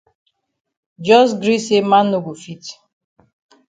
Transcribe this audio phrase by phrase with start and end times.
[1.05, 2.63] Jos gree say man no go fit.